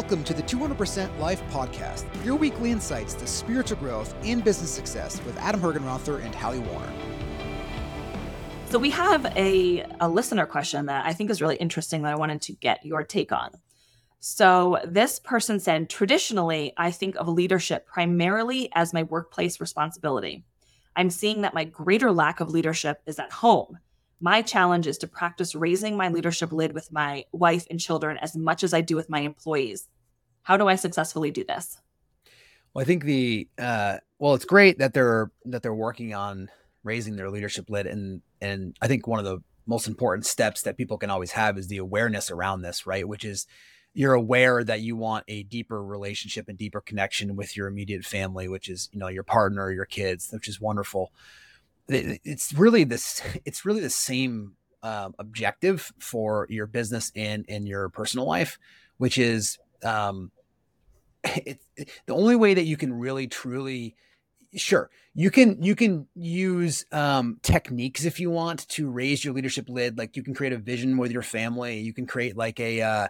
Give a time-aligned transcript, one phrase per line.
[0.00, 5.22] Welcome to the 200% Life Podcast, your weekly insights to spiritual growth and business success
[5.26, 6.90] with Adam Hergenrother and Hallie Warner.
[8.70, 12.16] So, we have a, a listener question that I think is really interesting that I
[12.16, 13.50] wanted to get your take on.
[14.20, 20.44] So, this person said, traditionally, I think of leadership primarily as my workplace responsibility.
[20.96, 23.76] I'm seeing that my greater lack of leadership is at home
[24.20, 28.36] my challenge is to practice raising my leadership lid with my wife and children as
[28.36, 29.88] much as I do with my employees.
[30.42, 31.78] How do I successfully do this?
[32.72, 36.50] Well, I think the uh, well, it's great that they're that they're working on
[36.84, 40.76] raising their leadership lid, and and I think one of the most important steps that
[40.76, 43.06] people can always have is the awareness around this, right?
[43.08, 43.46] Which is
[43.92, 48.48] you're aware that you want a deeper relationship and deeper connection with your immediate family,
[48.48, 51.10] which is you know your partner, your kids, which is wonderful
[51.90, 57.88] it's really this it's really the same uh, objective for your business and in your
[57.90, 58.58] personal life
[58.96, 60.30] which is um
[61.24, 61.60] it,
[62.06, 63.94] the only way that you can really truly
[64.54, 69.68] sure you can you can use um, techniques if you want to raise your leadership
[69.68, 72.80] lid like you can create a vision with your family you can create like a
[72.80, 73.08] uh,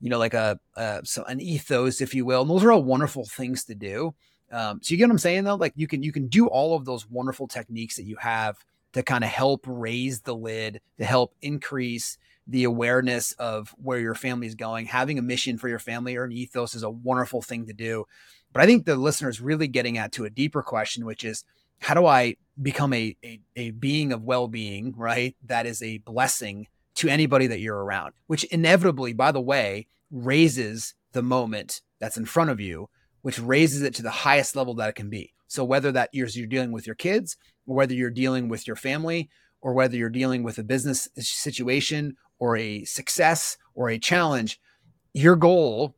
[0.00, 2.82] you know like a uh, so an ethos if you will and those are all
[2.82, 4.14] wonderful things to do
[4.52, 5.56] um, so you get what I'm saying though?
[5.56, 9.02] Like you can you can do all of those wonderful techniques that you have to
[9.02, 14.46] kind of help raise the lid, to help increase the awareness of where your family
[14.46, 14.86] is going.
[14.86, 18.04] Having a mission for your family or an ethos is a wonderful thing to do.
[18.52, 21.44] But I think the listener is really getting at to a deeper question, which is
[21.80, 25.34] how do I become a, a, a being of well-being, right?
[25.46, 26.66] That is a blessing
[26.96, 32.26] to anybody that you're around, which inevitably, by the way, raises the moment that's in
[32.26, 32.90] front of you
[33.22, 35.32] which raises it to the highest level that it can be.
[35.46, 38.76] So whether that you're, you're dealing with your kids, or whether you're dealing with your
[38.76, 44.60] family, or whether you're dealing with a business situation or a success or a challenge,
[45.14, 45.94] your goal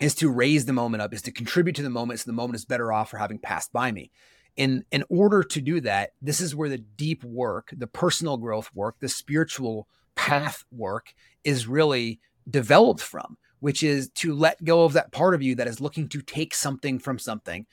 [0.00, 2.56] is to raise the moment up, is to contribute to the moment so the moment
[2.56, 4.10] is better off for having passed by me.
[4.56, 8.70] In in order to do that, this is where the deep work, the personal growth
[8.74, 9.86] work, the spiritual
[10.16, 12.18] path work is really
[12.48, 16.08] developed from which is to let go of that part of you that is looking
[16.08, 17.66] to take something from something.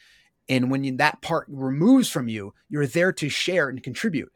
[0.50, 4.32] And when you, that part removes from you, you're there to share and contribute.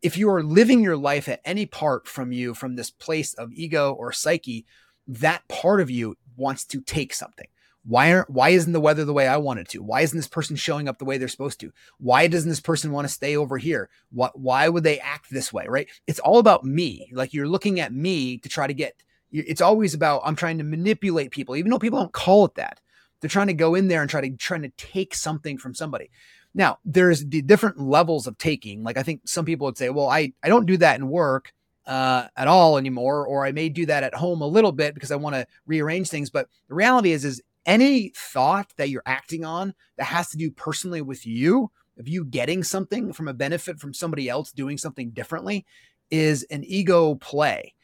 [0.00, 3.52] If you are living your life at any part from you, from this place of
[3.52, 4.66] ego or psyche,
[5.06, 7.46] that part of you wants to take something.
[7.84, 9.82] Why aren't why isn't the weather the way I want it to?
[9.82, 11.72] Why isn't this person showing up the way they're supposed to?
[11.98, 13.90] Why doesn't this person want to stay over here?
[14.10, 15.66] What why would they act this way?
[15.68, 15.88] Right?
[16.06, 17.10] It's all about me.
[17.12, 19.02] Like you're looking at me to try to get
[19.32, 22.80] it's always about I'm trying to manipulate people, even though people don't call it that.
[23.20, 26.10] They're trying to go in there and try to trying to take something from somebody.
[26.54, 28.82] Now, there's the different levels of taking.
[28.82, 31.52] Like I think some people would say, well, I, I don't do that in work
[31.86, 35.10] uh, at all anymore, or I may do that at home a little bit because
[35.10, 36.30] I want to rearrange things.
[36.30, 40.50] But the reality is, is any thought that you're acting on that has to do
[40.50, 45.10] personally with you, of you getting something from a benefit from somebody else doing something
[45.10, 45.64] differently,
[46.10, 47.74] is an ego play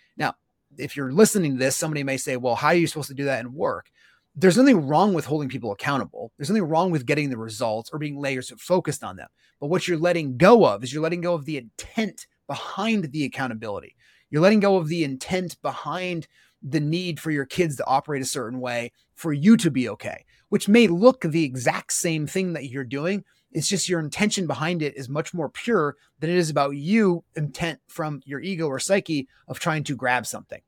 [0.79, 3.25] if you're listening to this, somebody may say, well, how are you supposed to do
[3.25, 3.91] that in work?
[4.35, 6.33] There's nothing wrong with holding people accountable.
[6.37, 9.29] There's nothing wrong with getting the results or being layers focused on them.
[9.61, 13.25] But what you're letting go of is you're letting go of the intent behind the
[13.25, 13.97] accountability.
[14.31, 16.29] You're letting go of the intent behind
[16.63, 20.25] the need for your kids to operate a certain way for you to be okay,
[20.49, 24.83] which may look the exact same thing that you're doing, it's just your intention behind
[24.83, 28.79] it is much more pure than it is about you intent from your ego or
[28.79, 30.61] psyche of trying to grab something.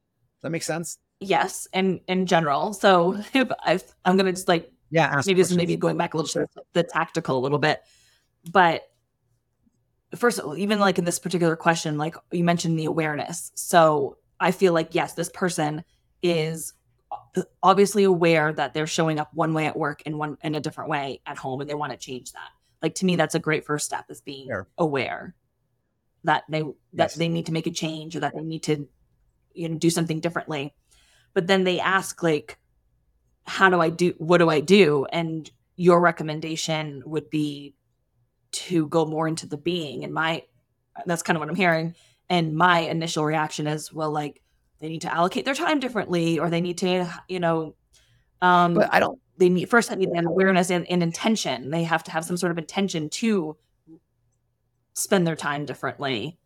[0.42, 0.98] That make sense?
[1.20, 2.72] Yes, and in general.
[2.72, 6.14] So if I, am going to just like yeah, maybe this is maybe going back
[6.14, 7.80] a little bit the tactical a little bit,
[8.50, 8.82] but
[10.16, 13.52] first, even like in this particular question, like you mentioned the awareness.
[13.54, 15.84] So I feel like yes, this person
[16.22, 16.72] is
[17.62, 20.90] obviously aware that they're showing up one way at work and one in a different
[20.90, 22.50] way at home, and they want to change that
[22.82, 24.68] like to me that's a great first step is being sure.
[24.78, 25.34] aware
[26.24, 27.14] that they that yes.
[27.14, 28.88] they need to make a change or that they need to
[29.60, 30.74] you know do something differently
[31.34, 32.58] but then they ask like
[33.44, 37.74] how do i do what do i do and your recommendation would be
[38.52, 40.42] to go more into the being and my
[41.06, 41.94] that's kind of what i'm hearing
[42.28, 44.42] and my initial reaction is well like
[44.78, 47.74] they need to allocate their time differently or they need to you know
[48.42, 51.70] um but i don't they need first they need an awareness and, and intention.
[51.70, 53.56] They have to have some sort of intention to
[54.92, 56.38] spend their time differently.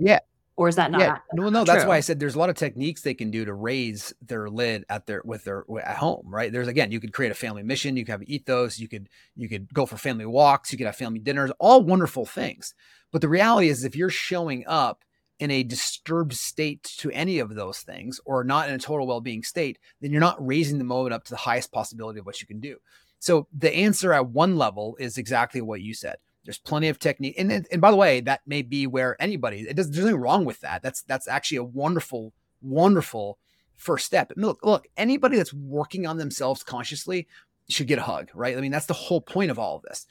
[0.00, 0.20] Yeah.
[0.56, 1.00] Or is that not?
[1.00, 1.18] Yeah.
[1.32, 3.54] No, no, that's why I said there's a lot of techniques they can do to
[3.54, 6.52] raise their lid at their with their at home, right?
[6.52, 9.48] There's again, you could create a family mission, you could have ethos, you could you
[9.48, 12.74] could go for family walks, you could have family dinners, all wonderful things.
[13.10, 15.04] But the reality is if you're showing up
[15.40, 19.42] in a disturbed state to any of those things or not in a total well-being
[19.42, 22.46] state then you're not raising the moment up to the highest possibility of what you
[22.46, 22.76] can do
[23.18, 27.34] so the answer at one level is exactly what you said there's plenty of technique
[27.38, 30.44] and, and by the way that may be where anybody it does, there's nothing wrong
[30.44, 30.82] with that.
[30.82, 32.32] That's that's actually a wonderful
[32.62, 33.38] wonderful
[33.76, 34.32] first step.
[34.36, 37.28] Look look anybody that's working on themselves consciously
[37.68, 38.56] should get a hug right?
[38.56, 40.06] I mean that's the whole point of all of this.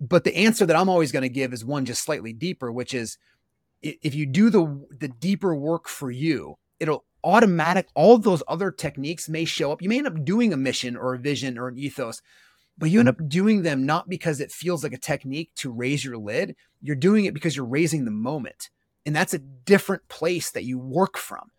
[0.00, 2.92] But the answer that I'm always going to give is one just slightly deeper, which
[2.92, 3.18] is
[3.82, 9.28] if you do the the deeper work for you, it'll automatic all those other techniques
[9.28, 9.82] may show up.
[9.82, 12.22] You may end up doing a mission or a vision or an ethos,
[12.78, 16.04] but you end up doing them not because it feels like a technique to raise
[16.04, 16.56] your lid.
[16.82, 18.70] You're doing it because you're raising the moment.
[19.04, 21.50] And that's a different place that you work from.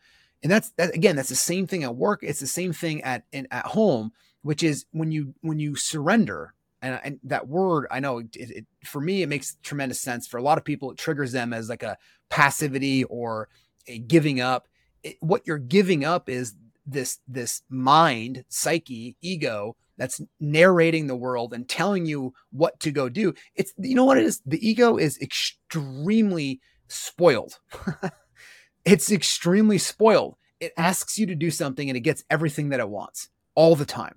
[0.43, 2.19] And that's that again, that's the same thing at work.
[2.21, 4.11] It's the same thing at in, at home,
[4.43, 8.65] which is when you when you surrender and, and that word i know it, it,
[8.85, 11.69] for me it makes tremendous sense for a lot of people it triggers them as
[11.69, 11.97] like a
[12.29, 13.49] passivity or
[13.87, 14.67] a giving up
[15.03, 16.55] it, what you're giving up is
[16.85, 23.09] this this mind psyche ego that's narrating the world and telling you what to go
[23.09, 27.59] do it's you know what it is the ego is extremely spoiled
[28.85, 32.89] it's extremely spoiled it asks you to do something and it gets everything that it
[32.89, 34.15] wants all the time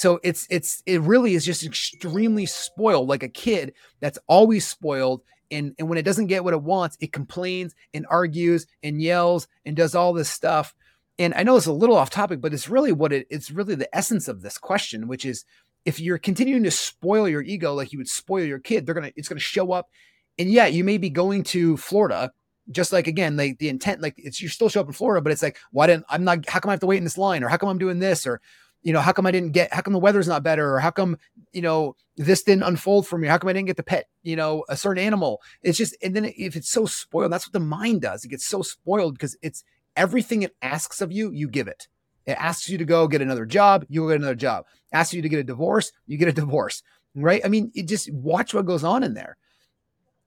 [0.00, 5.20] so it's it's it really is just extremely spoiled, like a kid that's always spoiled.
[5.50, 9.46] And, and when it doesn't get what it wants, it complains and argues and yells
[9.66, 10.74] and does all this stuff.
[11.20, 13.74] And I know it's a little off topic, but it's really what it, it's really
[13.74, 15.44] the essence of this question, which is
[15.84, 19.12] if you're continuing to spoil your ego like you would spoil your kid, they're gonna
[19.16, 19.90] it's gonna show up.
[20.38, 22.32] And yeah, you may be going to Florida,
[22.70, 25.30] just like again, like the intent, like it's you still show up in Florida, but
[25.30, 27.44] it's like, why didn't I'm not how come I have to wait in this line?
[27.44, 28.26] Or how come I'm doing this?
[28.26, 28.40] Or
[28.82, 30.74] you know, how come I didn't get, how come the weather's not better?
[30.74, 31.18] Or how come,
[31.52, 33.28] you know, this didn't unfold for me?
[33.28, 35.42] How come I didn't get the pet, you know, a certain animal?
[35.62, 38.24] It's just, and then if it's so spoiled, that's what the mind does.
[38.24, 39.64] It gets so spoiled because it's
[39.96, 41.88] everything it asks of you, you give it.
[42.26, 44.64] It asks you to go get another job, you get another job.
[44.92, 46.82] It asks you to get a divorce, you get a divorce,
[47.14, 47.40] right?
[47.44, 49.36] I mean, it just watch what goes on in there.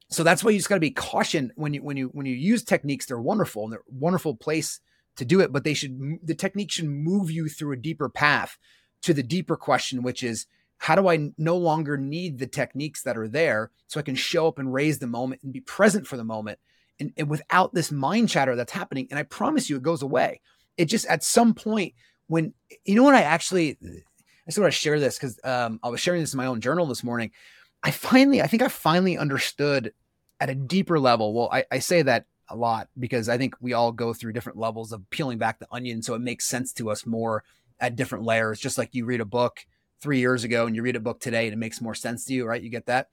[0.10, 2.36] So that's why you just got to be caution when you when you when you
[2.36, 3.06] use techniques.
[3.06, 4.80] They're wonderful and they're wonderful place
[5.15, 8.57] to do it, but they should, the technique should move you through a deeper path
[9.04, 10.48] to the deeper question, which is,
[10.80, 14.48] how do I no longer need the techniques that are there so I can show
[14.48, 16.60] up and raise the moment and be present for the moment
[17.00, 19.07] and, and without this mind chatter that's happening?
[19.10, 20.42] And I promise you, it goes away.
[20.78, 21.94] It just at some point
[22.28, 22.54] when
[22.86, 23.78] you know what I actually
[24.48, 26.86] I want to share this because um, I was sharing this in my own journal
[26.86, 27.31] this morning.
[27.81, 29.94] I finally, I think I finally understood
[30.40, 31.34] at a deeper level.
[31.34, 34.57] Well, I, I say that a lot because I think we all go through different
[34.57, 36.01] levels of peeling back the onion.
[36.01, 37.44] So it makes sense to us more
[37.80, 38.60] at different layers.
[38.60, 39.66] Just like you read a book
[40.01, 42.34] three years ago and you read a book today and it makes more sense to
[42.34, 42.62] you, right?
[42.62, 43.10] You get that.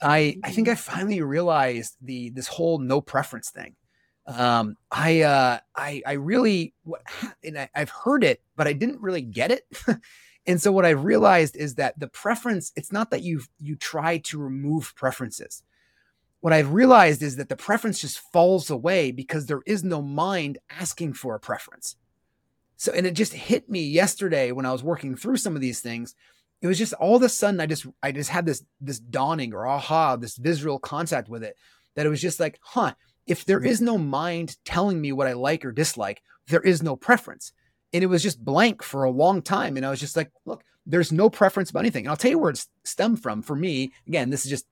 [0.00, 3.76] I I think I finally realized the this whole no preference thing.
[4.26, 6.74] Um, I uh, I I really
[7.42, 9.64] and I, I've heard it, but I didn't really get it.
[10.46, 14.18] and so what I've realized is that the preference, it's not that you you try
[14.18, 15.62] to remove preferences
[16.40, 20.58] what I've realized is that the preference just falls away because there is no mind
[20.70, 21.96] asking for a preference.
[22.76, 25.80] So, and it just hit me yesterday when I was working through some of these
[25.80, 26.14] things.
[26.60, 29.54] It was just all of a sudden I just I just had this this dawning
[29.54, 31.56] or aha, this visual contact with it
[31.94, 32.94] that it was just like, huh,
[33.26, 36.96] if there is no mind telling me what I like or dislike, there is no
[36.96, 37.52] preference.
[37.92, 39.76] And it was just blank for a long time.
[39.76, 42.04] And I was just like, look, there's no preference about anything.
[42.04, 43.92] And I'll tell you where it's stemmed from for me.
[44.06, 44.66] Again, this is just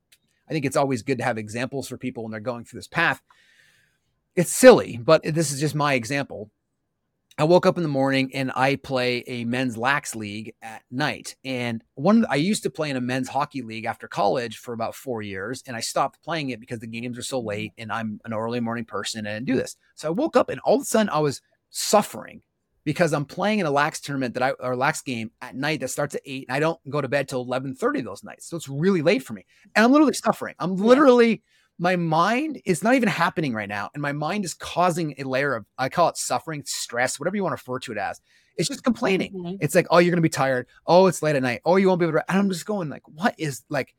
[0.49, 2.89] I think it's always good to have examples for people when they're going through this
[2.89, 3.21] path.
[4.35, 6.51] It's silly, but this is just my example.
[7.39, 11.37] I woke up in the morning and I play a men's lax league at night.
[11.45, 14.95] And one I used to play in a men's hockey league after college for about
[14.95, 18.21] four years, and I stopped playing it because the games are so late and I'm
[18.25, 19.77] an early morning person and I do this.
[19.97, 22.41] So I woke up and all of a sudden I was suffering
[22.87, 25.89] because I'm playing in a lax tournament that I or lax game at night that
[25.89, 28.49] starts at eight, and I don't go to bed till eleven thirty those nights.
[28.49, 30.55] So it's really late for me, and I'm literally suffering.
[30.59, 31.37] I'm literally yeah.
[31.79, 35.55] My mind is not even happening right now, and my mind is causing a layer
[35.55, 38.21] of I call it suffering, stress, whatever you want to refer to it as.
[38.57, 39.33] It's just complaining.
[39.35, 39.57] Mm-hmm.
[39.61, 40.67] It's like, oh, you're gonna be tired.
[40.87, 41.61] Oh, it's late at night.
[41.65, 42.31] Oh, you won't be able to.
[42.31, 43.95] And I'm just going like, what is like.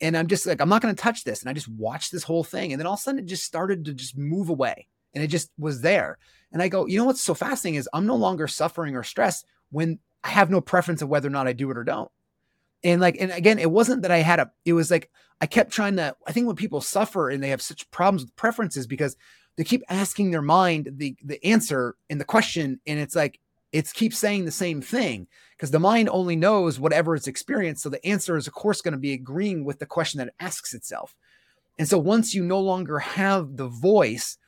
[0.00, 1.42] And I'm just like, I'm not going to touch this.
[1.42, 2.72] And I just watched this whole thing.
[2.72, 4.88] And then all of a sudden it just started to just move away.
[5.14, 6.18] And it just was there.
[6.50, 9.46] And I go, you know what's so fascinating is I'm no longer suffering or stressed
[9.70, 12.10] when I have no preference of whether or not I do it or don't.
[12.84, 15.10] And like, and again, it wasn't that I had a, it was like
[15.40, 18.36] I kept trying to, I think when people suffer and they have such problems with
[18.36, 19.16] preferences because
[19.56, 23.38] they keep asking their mind the the answer and the question, and it's like
[23.70, 27.82] it's keeps saying the same thing because the mind only knows whatever it's experienced.
[27.82, 30.34] So the answer is, of course, going to be agreeing with the question that it
[30.40, 31.14] asks itself.
[31.78, 34.38] And so once you no longer have the voice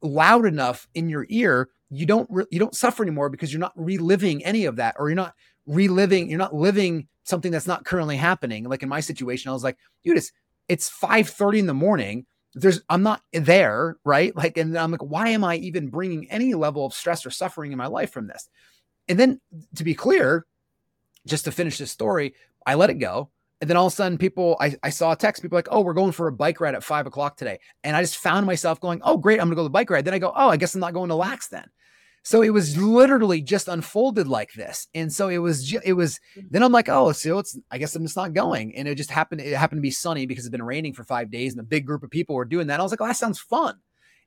[0.00, 3.72] loud enough in your ear, you don't re- you don't suffer anymore because you're not
[3.76, 5.34] reliving any of that, or you're not
[5.66, 8.64] reliving, you're not living something that's not currently happening.
[8.64, 10.32] Like in my situation, I was like, dude, it's
[10.68, 12.26] it's 5 30 in the morning.
[12.54, 14.34] There's I'm not there, right?
[14.36, 17.72] Like, and I'm like, why am I even bringing any level of stress or suffering
[17.72, 18.48] in my life from this?
[19.08, 19.40] And then
[19.76, 20.46] to be clear,
[21.26, 22.34] just to finish this story,
[22.66, 23.30] I let it go.
[23.60, 25.82] And then all of a sudden, people, I, I saw a text, people like, oh,
[25.82, 27.60] we're going for a bike ride at five o'clock today.
[27.84, 30.04] And I just found myself going, oh, great, I'm gonna go to the bike ride.
[30.04, 31.68] Then I go, oh, I guess I'm not going to lax then.
[32.22, 34.86] So it was literally just unfolded like this.
[34.94, 36.46] And so it was, it was, mm.
[36.50, 38.76] then I'm like, oh, so it's, I guess I'm just not going.
[38.76, 41.30] And it just happened, it happened to be sunny because it's been raining for five
[41.30, 42.78] days and a big group of people were doing that.
[42.78, 43.76] I was like, oh, that sounds fun.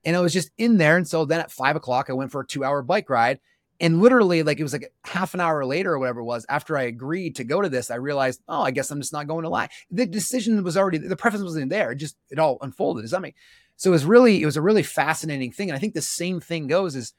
[0.04, 0.98] And I was just in there.
[0.98, 3.40] And so then at five o'clock, I went for a two hour bike ride
[3.80, 6.78] and literally, like it was like half an hour later or whatever it was, after
[6.78, 9.44] I agreed to go to this, I realized, oh, I guess I'm just not going
[9.44, 9.70] to lie.
[9.92, 11.92] The decision was already, the preface wasn't there.
[11.92, 13.02] It just, it all unfolded.
[13.02, 13.36] Does that make
[13.78, 15.70] so it was really, it was a really fascinating thing.
[15.70, 17.14] And I think the same thing goes is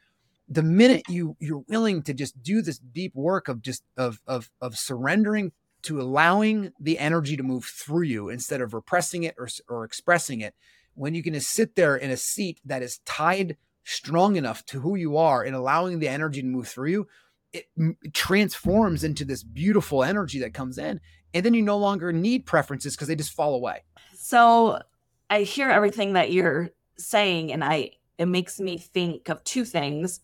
[0.49, 4.51] the minute you you're willing to just do this deep work of just of of
[4.61, 9.49] of surrendering to allowing the energy to move through you instead of repressing it or,
[9.69, 10.55] or expressing it,
[10.95, 14.81] when you can just sit there in a seat that is tied strong enough to
[14.81, 17.09] who you are and allowing the energy to move through you,
[17.53, 17.67] it,
[18.03, 21.01] it transforms into this beautiful energy that comes in.
[21.33, 23.85] And then you no longer need preferences because they just fall away.
[24.15, 24.83] So
[25.31, 30.21] I hear everything that you're saying, and I it makes me think of two things.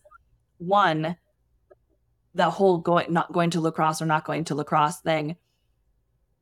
[0.67, 1.17] One,
[2.35, 5.37] the whole going not going to lacrosse or not going to lacrosse thing.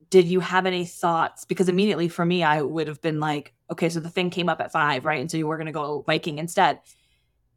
[0.09, 1.45] Did you have any thoughts?
[1.45, 4.59] Because immediately for me, I would have been like, okay, so the thing came up
[4.59, 5.21] at five, right?
[5.21, 6.79] And so you were gonna go biking instead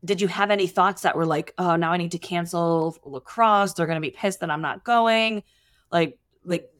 [0.05, 3.73] did you have any thoughts that were like, oh, now I need to cancel lacrosse?
[3.73, 5.43] They're going to be pissed that I'm not going.
[5.91, 6.71] Like, like,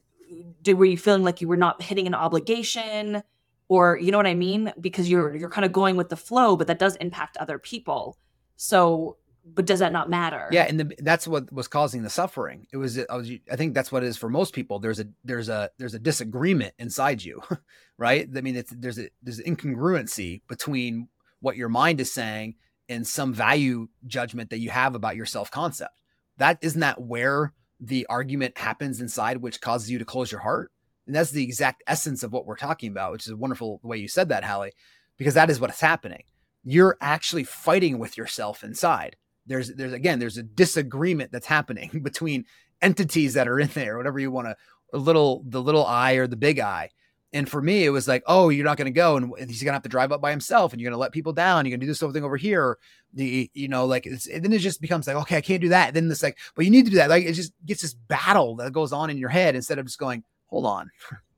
[0.61, 3.23] did were you feeling like you were not hitting an obligation,
[3.67, 4.73] or you know what I mean?
[4.79, 8.17] Because you're you're kind of going with the flow, but that does impact other people.
[8.57, 10.47] So, but does that not matter?
[10.51, 12.65] Yeah, and the, that's what was causing the suffering.
[12.73, 14.79] It was, I was, I think that's what it is for most people.
[14.79, 17.41] There's a there's a there's a disagreement inside you,
[17.97, 18.27] right?
[18.35, 21.09] I mean, it's there's a there's an incongruency between
[21.41, 22.55] what your mind is saying
[22.89, 26.01] and some value judgment that you have about your self concept.
[26.37, 30.71] That isn't that where the argument happens inside, which causes you to close your heart.
[31.05, 33.97] And that's the exact essence of what we're talking about, which is a wonderful way
[33.97, 34.71] you said that, Hallie,
[35.17, 36.23] because that is what's happening.
[36.63, 39.17] You're actually fighting with yourself inside.
[39.45, 42.45] There's, there's again, there's a disagreement that's happening between
[42.81, 46.35] entities that are in there, whatever you want to, little, the little I or the
[46.35, 46.91] big I.
[47.33, 49.71] And for me, it was like, oh, you're not going to go, and he's going
[49.71, 51.65] to have to drive up by himself, and you're going to let people down.
[51.65, 52.77] You're going to do this whole thing over here.
[53.13, 55.87] The you know, like, it's, then it just becomes like, okay, I can't do that.
[55.87, 57.09] And then it's like, but you need to do that.
[57.09, 59.99] Like, it just gets this battle that goes on in your head instead of just
[59.99, 60.89] going, hold on.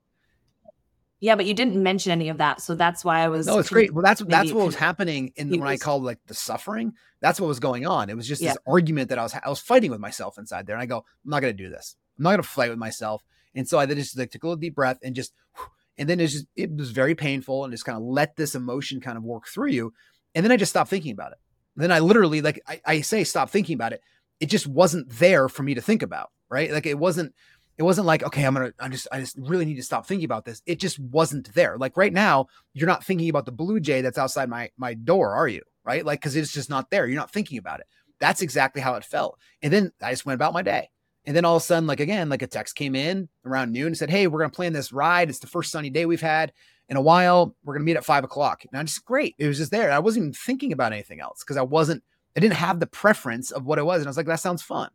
[1.20, 3.46] Yeah, but you didn't mention any of that, so that's why I was.
[3.46, 3.92] No, it's great.
[3.92, 6.92] Well, that's that's what was happening in when was, I called like the suffering.
[7.20, 8.08] That's what was going on.
[8.08, 8.50] It was just yeah.
[8.50, 10.98] this argument that I was I was fighting with myself inside there, and I go,
[10.98, 11.96] I'm not going to do this.
[12.18, 13.24] I'm not going to fight with myself.
[13.54, 15.32] And so I then just like took a little deep breath and just
[15.98, 19.00] and then it's just, it was very painful and just kind of let this emotion
[19.00, 19.92] kind of work through you.
[20.34, 21.38] And then I just stopped thinking about it.
[21.74, 24.00] And then I literally, like I, I say, stop thinking about it.
[24.38, 26.30] It just wasn't there for me to think about.
[26.48, 26.70] Right.
[26.70, 27.34] Like it wasn't,
[27.78, 30.24] it wasn't like, okay, I'm to, I just, I just really need to stop thinking
[30.24, 30.60] about this.
[30.66, 31.78] It just wasn't there.
[31.78, 35.34] Like right now, you're not thinking about the blue jay that's outside my, my door,
[35.34, 35.62] are you?
[35.84, 36.04] Right.
[36.04, 37.06] Like, cause it's just not there.
[37.06, 37.86] You're not thinking about it.
[38.20, 39.38] That's exactly how it felt.
[39.62, 40.90] And then I just went about my day.
[41.24, 43.88] And then all of a sudden, like again, like a text came in around noon
[43.88, 45.30] and said, Hey, we're gonna plan this ride.
[45.30, 46.52] It's the first sunny day we've had
[46.88, 47.54] in a while.
[47.64, 48.64] We're gonna meet at five o'clock.
[48.64, 49.34] And I'm just great.
[49.38, 49.92] It was just there.
[49.92, 52.02] I wasn't even thinking about anything else because I wasn't,
[52.36, 54.00] I didn't have the preference of what it was.
[54.00, 54.90] And I was like, that sounds fun.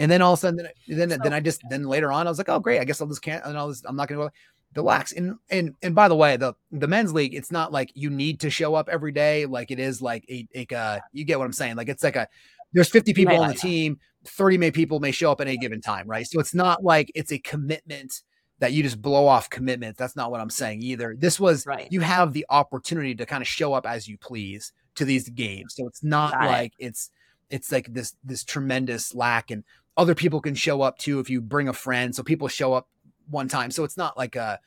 [0.00, 2.30] And then all of a sudden, then then, then I just then later on, I
[2.30, 4.22] was like, oh great, I guess I'll just can't and I'll just, I'm not gonna
[4.22, 4.30] go
[4.74, 5.12] relax.
[5.12, 8.40] And and and by the way, the the men's league, it's not like you need
[8.40, 11.44] to show up every day, like it is like a, a uh, you get what
[11.44, 11.76] I'm saying.
[11.76, 12.26] Like it's like a
[12.72, 15.80] there's 50 people on the team 30 may people may show up at any given
[15.80, 16.26] time, right?
[16.26, 18.22] So it's not like it's a commitment
[18.58, 19.96] that you just blow off commitment.
[19.96, 21.16] That's not what I'm saying either.
[21.18, 21.88] This was right.
[21.90, 25.74] you have the opportunity to kind of show up as you please to these games.
[25.76, 26.86] So it's not Got like it.
[26.86, 27.10] it's
[27.48, 29.64] it's like this this tremendous lack and
[30.00, 32.14] other people can show up too if you bring a friend.
[32.14, 32.88] So people show up
[33.28, 33.70] one time.
[33.70, 34.58] So it's not like a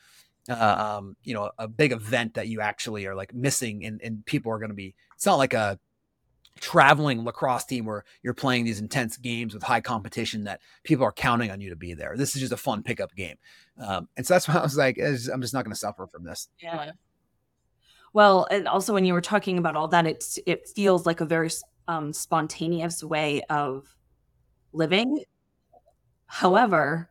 [0.48, 4.26] uh, um, you know, a big event that you actually are like missing and, and
[4.26, 5.80] people are going to be, it's not like a,
[6.60, 11.12] traveling lacrosse team where you're playing these intense games with high competition that people are
[11.12, 12.14] counting on you to be there.
[12.16, 13.38] This is just a fun pickup game.
[13.80, 16.24] Um, and so that's why I was like, I'm just not going to suffer from
[16.24, 16.50] this.
[16.62, 16.92] Yeah.
[18.14, 21.26] Well, and also when you were talking about all that, it's, it feels like a
[21.26, 21.50] very
[21.88, 23.98] um, spontaneous way of
[24.74, 25.24] living.
[26.26, 27.10] However,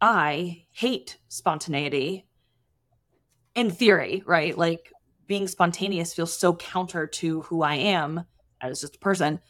[0.00, 2.26] I hate spontaneity
[3.54, 4.56] in theory, right?
[4.56, 4.92] Like
[5.26, 8.24] being spontaneous feels so counter to who I am
[8.60, 9.40] as just a person.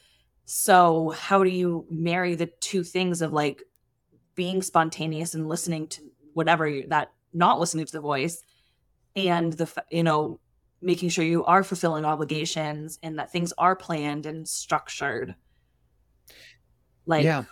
[0.45, 3.63] So how do you marry the two things of like
[4.35, 6.03] being spontaneous and listening to
[6.35, 8.43] whatever you, that not listening to the voice
[9.17, 10.41] and the you know
[10.83, 15.35] making sure you are fulfilling obligations and that things are planned and structured
[17.11, 17.45] like yeah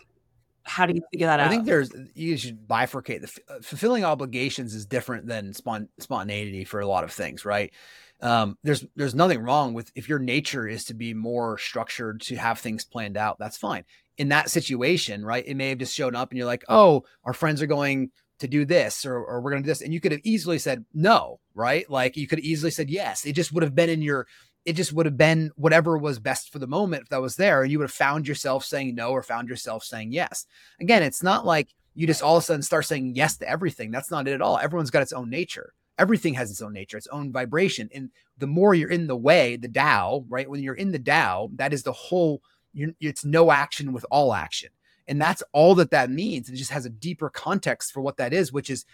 [0.69, 3.61] how do you figure that I out I think there's you should bifurcate the uh,
[3.63, 7.73] fulfilling obligations is different than spon- spontaneity for a lot of things, right?
[8.21, 12.37] Um, there's there's nothing wrong with if your nature is to be more structured to
[12.37, 13.39] have things planned out.
[13.39, 13.85] That's fine.
[14.19, 15.45] In that situation, right?
[15.47, 18.11] It may have just shown up and you're like, oh, our friends are going
[18.41, 20.59] to do this or, or we're going to do this, and you could have easily
[20.59, 21.89] said no, right?
[21.89, 23.25] Like you could have easily said yes.
[23.25, 24.27] It just would have been in your
[24.69, 27.63] it just would have been whatever was best for the moment that was there.
[27.63, 30.45] And you would have found yourself saying no or found yourself saying yes.
[30.79, 33.91] Again, it's not like you just all of a sudden start saying yes to everything.
[33.91, 34.59] That's not it at all.
[34.59, 35.73] Everyone's got its own nature.
[35.99, 37.89] Everything has its own nature, its own vibration.
[37.95, 40.49] And the more you're in the way, the Tao, right?
[40.51, 42.43] When you're in the Tao, that is the whole,
[42.75, 44.69] it's no action with all action.
[45.07, 46.51] And that's all that that means.
[46.51, 48.85] It just has a deeper context for what that is, which is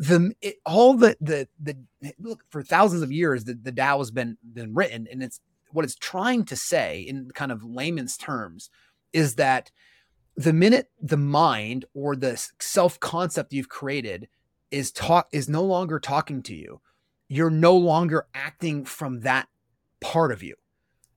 [0.00, 1.76] the it, all the the the
[2.18, 5.40] look for thousands of years the, the Tao has been been written and it's
[5.72, 8.70] what it's trying to say in kind of layman's terms
[9.12, 9.70] is that
[10.36, 14.26] the minute the mind or the self concept you've created
[14.70, 16.80] is talk is no longer talking to you
[17.28, 19.48] you're no longer acting from that
[20.00, 20.56] part of you.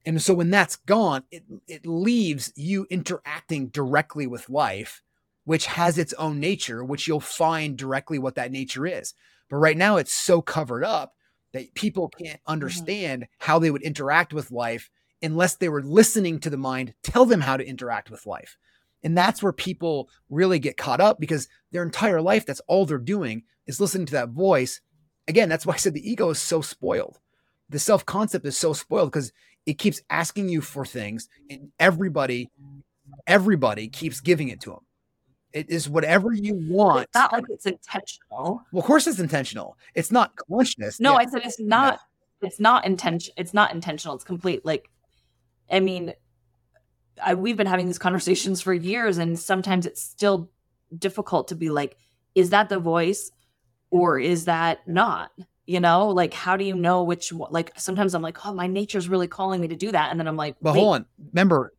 [0.05, 5.01] And so when that's gone it it leaves you interacting directly with life
[5.45, 9.13] which has its own nature, which you'll find directly what that nature is.
[9.49, 11.15] But right now, it's so covered up
[11.53, 12.51] that people can't mm-hmm.
[12.51, 13.45] understand mm-hmm.
[13.45, 14.89] how they would interact with life
[15.21, 18.57] unless they were listening to the mind tell them how to interact with life.
[19.03, 22.97] And that's where people really get caught up because their entire life, that's all they're
[22.97, 24.81] doing is listening to that voice.
[25.27, 27.19] Again, that's why I said the ego is so spoiled.
[27.69, 29.33] The self concept is so spoiled because
[29.65, 32.49] it keeps asking you for things and everybody,
[33.27, 34.85] everybody keeps giving it to them.
[35.53, 37.03] It is whatever you want.
[37.03, 38.63] It's not like it's intentional.
[38.71, 39.77] Well, of course it's intentional.
[39.93, 40.99] It's not conscious.
[40.99, 41.17] No, yeah.
[41.17, 41.99] I said it's not.
[42.41, 42.47] Yeah.
[42.47, 43.33] It's not intention.
[43.37, 44.15] It's not intentional.
[44.15, 44.65] It's complete.
[44.65, 44.89] Like,
[45.71, 46.13] I mean,
[47.23, 50.49] I, we've been having these conversations for years, and sometimes it's still
[50.97, 51.95] difficult to be like,
[52.35, 53.31] is that the voice,
[53.91, 55.31] or is that not?
[55.65, 57.31] You know, like how do you know which?
[57.31, 60.27] Like sometimes I'm like, oh, my nature's really calling me to do that, and then
[60.27, 61.05] I'm like, but hold on.
[61.31, 61.73] Remember,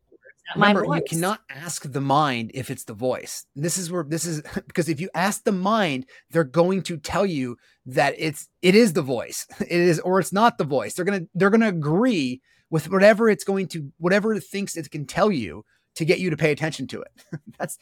[0.53, 3.45] Remember, you cannot ask the mind if it's the voice.
[3.55, 7.25] This is where this is because if you ask the mind, they're going to tell
[7.25, 9.47] you that it's it is the voice.
[9.61, 10.93] It is or it's not the voice.
[10.93, 15.05] They're gonna they're gonna agree with whatever it's going to whatever it thinks it can
[15.05, 17.11] tell you to get you to pay attention to it.
[17.57, 17.77] That's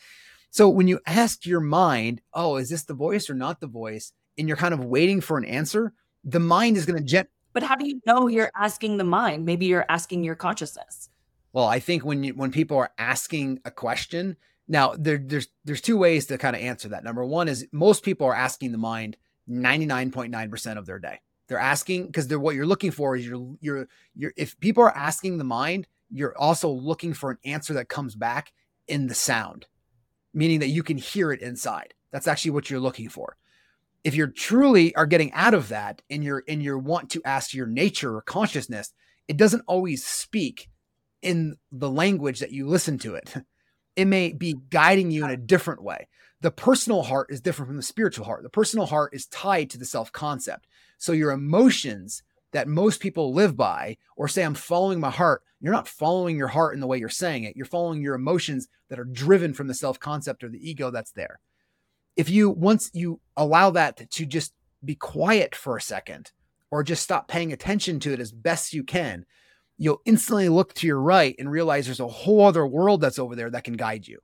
[0.54, 4.13] so when you ask your mind, oh, is this the voice or not the voice,
[4.38, 7.28] and you're kind of waiting for an answer, the mind is going to jet.
[7.54, 9.45] But how do you know you're asking the mind?
[9.45, 11.10] Maybe you're asking your consciousness.
[11.54, 14.38] Well, I think when you when people are asking a question,
[14.68, 17.04] now there, there's there's two ways to kind of answer that.
[17.04, 19.18] Number one is most people are asking the mind
[19.50, 21.20] 99.9% of their day.
[21.48, 24.98] They're asking because they're what you're looking for is you're you're you're if people are
[24.98, 28.52] asking the mind, you're also looking for an answer that comes back
[28.88, 29.68] in the sound,
[30.34, 31.94] meaning that you can hear it inside.
[32.12, 33.38] That's actually what you're looking for.
[34.04, 37.54] If you're truly are getting out of that and you're and you want to ask
[37.54, 38.92] your nature or consciousness,
[39.28, 40.70] it doesn't always speak
[41.24, 43.34] in the language that you listen to it.
[43.96, 46.08] It may be guiding you in a different way.
[46.42, 48.42] The personal heart is different from the spiritual heart.
[48.42, 50.66] The personal heart is tied to the self concept.
[50.98, 55.74] So your emotions that most people live by, or say, I'm following my heart, you're
[55.74, 57.56] not following your heart in the way you're saying it.
[57.56, 61.12] You're following your emotions that are driven from the self concept or the ego that's
[61.12, 61.40] there.
[62.16, 66.32] If you, once you allow that to just be quiet for a second,
[66.74, 69.28] or just stop paying attention to it as best you can,
[69.84, 73.36] you'll instantly look to your right and realize there's a whole other world that's over
[73.36, 74.19] there that can guide you.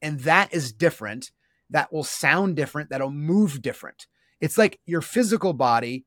[0.00, 1.32] And that is different.
[1.70, 2.90] That will sound different.
[2.90, 4.06] That'll move different.
[4.40, 6.06] It's like your physical body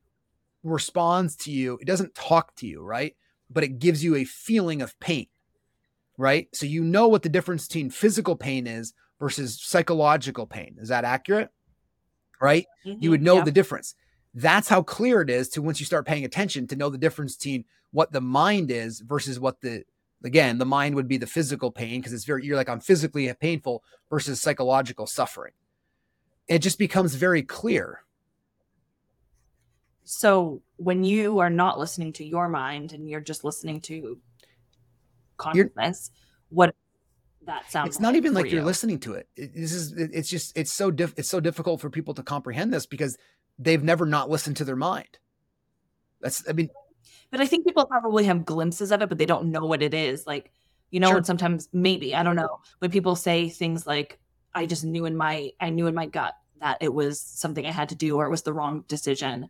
[0.64, 1.78] responds to you.
[1.82, 3.14] It doesn't talk to you, right?
[3.50, 5.28] But it gives you a feeling of pain,
[6.18, 6.48] right?
[6.54, 10.78] So you know what the difference between physical pain is versus psychological pain.
[10.80, 11.50] Is that accurate?
[12.42, 12.66] Right?
[12.86, 13.44] Mm-hmm, you would know yeah.
[13.44, 13.96] the difference.
[14.34, 17.36] That's how clear it is to once you start paying attention to know the difference
[17.36, 19.84] between what the mind is versus what the
[20.26, 23.32] again the mind would be the physical pain because it's very you're like I'm physically
[23.40, 25.54] painful versus psychological suffering.
[26.50, 28.02] It just becomes very clear.
[30.04, 34.20] So when you are not listening to your mind and you're just listening to
[35.38, 36.76] consciousness, you're, what
[37.46, 38.60] that sounds it's not even like you.
[38.60, 39.28] are listening to it.
[39.36, 42.24] it this is it, it's just it's so diff, it's so difficult for people to
[42.24, 43.18] comprehend this because
[43.60, 45.20] they've never not listened to their mind.
[46.22, 46.70] That's I mean
[47.34, 49.96] But I think people probably have glimpses of it, but they don't know what it
[49.96, 50.28] is.
[50.28, 50.52] Like,
[50.92, 51.18] you know, Sure.
[51.18, 54.20] and sometimes maybe, I don't know, when people say things like,
[54.54, 57.72] I just knew in my I knew in my gut that it was something I
[57.72, 59.50] had to do or it was the wrong decision.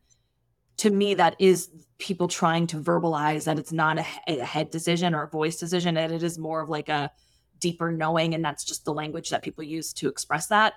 [0.78, 5.14] To me, that is people trying to verbalize that it's not a, a head decision
[5.14, 7.12] or a voice decision, and it is more of like a
[7.60, 10.76] deeper knowing, and that's just the language that people use to express that.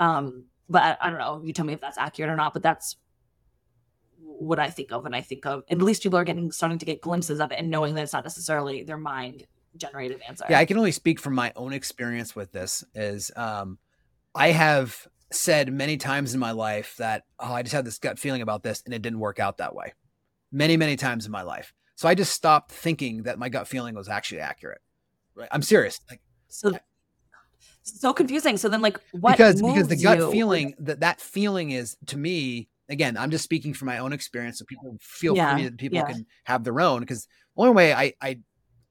[0.00, 1.42] Um, but I, I don't know.
[1.44, 2.54] You tell me if that's accurate or not.
[2.54, 2.96] But that's
[4.22, 5.62] what I think of when I think of.
[5.70, 8.12] At least people are getting starting to get glimpses of it and knowing that it's
[8.12, 10.44] not necessarily their mind generated answer.
[10.48, 12.84] Yeah, I can only speak from my own experience with this.
[12.94, 13.78] Is um,
[14.34, 18.18] I have said many times in my life that oh, I just had this gut
[18.18, 19.92] feeling about this, and it didn't work out that way.
[20.52, 21.72] Many, many times in my life.
[21.94, 24.80] So I just stopped thinking that my gut feeling was actually accurate.
[25.34, 25.48] Right?
[25.52, 26.00] I'm serious.
[26.08, 26.72] Like so
[27.82, 28.56] so confusing.
[28.56, 30.30] So then, like, what because because the gut you?
[30.30, 34.58] feeling that that feeling is to me again i'm just speaking from my own experience
[34.58, 36.06] so people feel Yeah, free that people yeah.
[36.06, 37.26] can have their own because
[37.56, 38.38] the only way i i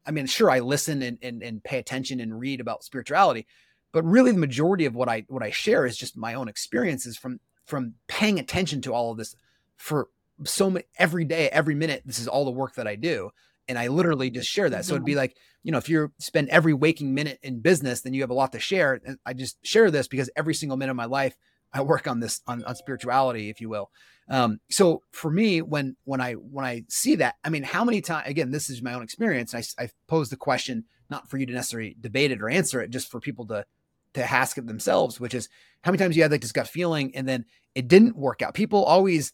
[0.06, 3.46] i mean sure i listen and, and and pay attention and read about spirituality
[3.92, 7.18] but really the majority of what i what i share is just my own experiences
[7.18, 9.36] from from paying attention to all of this
[9.78, 10.08] for
[10.46, 13.30] so many every day every minute this is all the work that i do
[13.68, 15.20] and i literally just share that so it'd be mm-hmm.
[15.20, 18.34] like you know if you spend every waking minute in business then you have a
[18.34, 21.36] lot to share and i just share this because every single minute of my life
[21.74, 23.92] i work on this on, on spirituality if you will.
[24.30, 28.00] Um, so for me when when i when i see that i mean how many
[28.00, 31.48] times again this is my own experience I, I pose the question not for you
[31.48, 33.66] to necessarily debate it or answer it just for people to
[34.14, 35.50] to ask it themselves which is
[35.82, 38.54] how many times you had like this gut feeling and then it didn't work out?
[38.54, 39.34] People always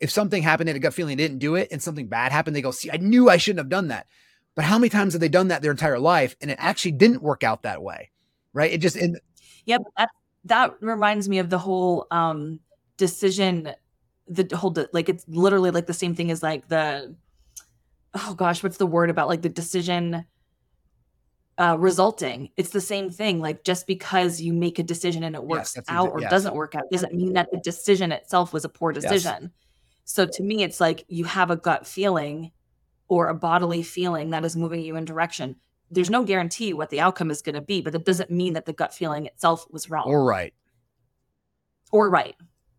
[0.00, 2.62] if something happened and a gut feeling didn't do it and something bad happened they
[2.62, 4.06] go see i knew i shouldn't have done that.
[4.54, 7.22] But how many times have they done that their entire life and it actually didn't
[7.22, 8.10] work out that way?
[8.52, 8.70] Right?
[8.70, 9.18] It just and
[9.64, 10.08] Yeah, but
[10.44, 12.60] that reminds me of the whole um
[12.96, 13.72] decision
[14.28, 17.14] the whole de- like it's literally like the same thing as like the
[18.14, 20.24] oh gosh, what's the word about like the decision
[21.58, 22.50] uh resulting.
[22.56, 23.40] It's the same thing.
[23.40, 26.30] Like just because you make a decision and it works that's out exa- or yes.
[26.30, 29.52] doesn't work out doesn't mean that the decision itself was a poor decision.
[30.04, 32.52] So to me it's like you have a gut feeling
[33.08, 35.56] or a bodily feeling that is moving you in direction.
[35.92, 38.66] There's no guarantee what the outcome is going to be, but that doesn't mean that
[38.66, 40.04] the gut feeling itself was wrong.
[40.06, 40.54] Or right.
[41.90, 42.34] Or right.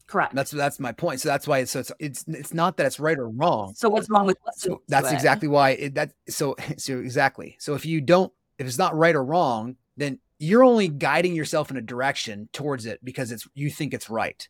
[0.06, 0.36] Correct.
[0.36, 1.22] that's that's my point.
[1.22, 3.74] So that's why it's so it's it's, it's not that it's right or wrong.
[3.76, 7.56] So what's wrong with so that's exactly why it, that so so exactly.
[7.60, 11.72] So if you don't if it's not right or wrong then you're only guiding yourself
[11.72, 14.48] in a direction towards it because it's you think it's right.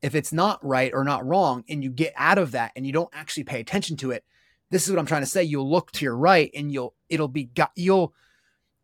[0.00, 2.92] If it's not right or not wrong and you get out of that and you
[2.92, 4.24] don't actually pay attention to it
[4.70, 7.28] this is what i'm trying to say you'll look to your right and you'll it'll
[7.28, 8.14] be got you'll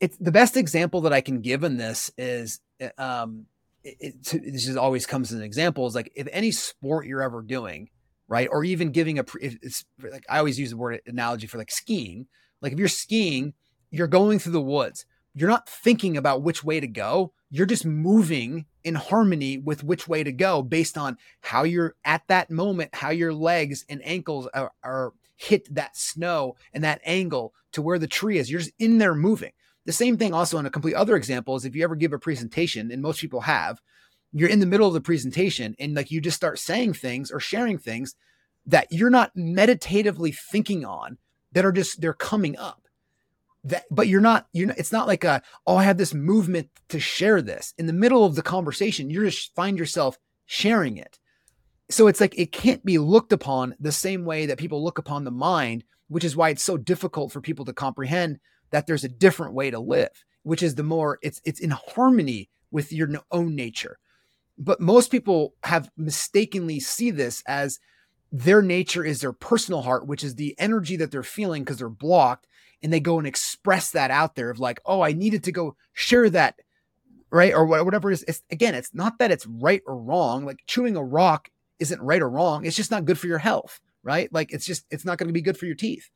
[0.00, 3.46] it's the best example that i can give in this is uh, um
[3.82, 7.22] it, it, this is always comes as an example is like if any sport you're
[7.22, 7.90] ever doing
[8.28, 11.70] right or even giving a it's like i always use the word analogy for like
[11.70, 12.26] skiing
[12.60, 13.52] like if you're skiing
[13.90, 17.84] you're going through the woods you're not thinking about which way to go you're just
[17.84, 22.94] moving in harmony with which way to go based on how you're at that moment
[22.94, 27.98] how your legs and ankles are, are hit that snow and that angle to where
[27.98, 28.50] the tree is.
[28.50, 29.52] You're just in there moving.
[29.86, 32.18] The same thing also in a complete other example is if you ever give a
[32.18, 33.80] presentation and most people have
[34.34, 37.38] you're in the middle of the presentation and like you just start saying things or
[37.38, 38.16] sharing things
[38.66, 41.18] that you're not meditatively thinking on
[41.52, 42.88] that are just they're coming up.
[43.62, 46.68] That but you're not you're not, it's not like a oh i have this movement
[46.88, 47.72] to share this.
[47.78, 51.18] In the middle of the conversation you just find yourself sharing it
[51.90, 55.24] so it's like it can't be looked upon the same way that people look upon
[55.24, 58.38] the mind which is why it's so difficult for people to comprehend
[58.70, 62.48] that there's a different way to live which is the more it's it's in harmony
[62.70, 63.98] with your own nature.
[64.56, 67.78] But most people have mistakenly see this as
[68.30, 71.88] their nature is their personal heart which is the energy that they're feeling because they're
[71.88, 72.46] blocked
[72.82, 75.76] and they go and express that out there of like oh i needed to go
[75.92, 76.56] share that
[77.30, 77.52] right?
[77.52, 78.24] Or whatever it is.
[78.28, 82.22] It's again it's not that it's right or wrong like chewing a rock isn't right
[82.22, 84.32] or wrong it's just not good for your health right?
[84.32, 86.10] Like it's just it's not going to be good for your teeth.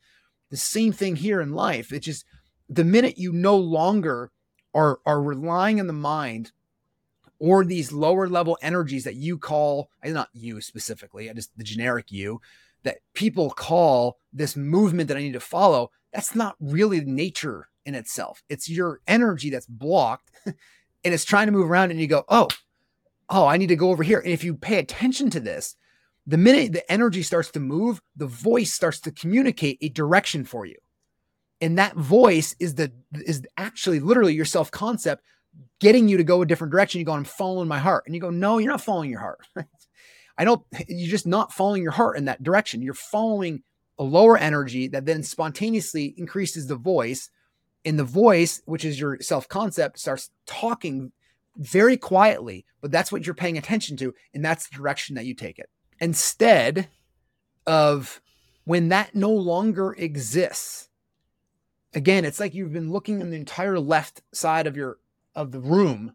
[0.51, 2.25] The same thing here in life it's just
[2.69, 4.31] the minute you no longer
[4.75, 6.53] are are relying on the mind
[7.41, 12.11] or these lower level energies that you call not you specifically i just the generic
[12.11, 12.41] you
[12.83, 17.95] that people call this movement that i need to follow that's not really nature in
[17.95, 18.43] itself.
[18.51, 20.57] It's your energy that's blocked and
[21.03, 22.49] it's trying to move around and you go oh
[23.31, 24.19] oh i need to go over here.
[24.19, 25.77] And if you pay attention to this
[26.27, 30.67] the minute the energy starts to move the voice starts to communicate a direction for
[30.67, 30.77] you.
[31.61, 35.23] And that voice is the is actually literally your self concept
[35.81, 36.99] getting you to go a different direction.
[36.99, 38.05] You go i'm following my heart.
[38.07, 39.41] And you go no you're not following your heart.
[40.39, 42.83] I don't you're just not following your heart in that direction.
[42.83, 43.63] You're following
[43.99, 47.31] a lower energy that then spontaneously increases the voice.
[47.85, 51.13] And the voice, which is your self concept, starts talking
[51.59, 54.15] very quietly, but that's what you're paying attention to.
[54.33, 55.69] And that's the direction that you take it.
[56.01, 56.89] Instead
[57.67, 58.21] of
[58.65, 60.89] when that no longer exists,
[61.93, 64.99] again, it's like you've been looking in the entire left side of your
[65.35, 66.15] of the room.